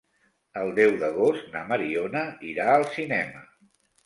[0.61, 3.45] El deu d'agost na Mariona irà al cinema.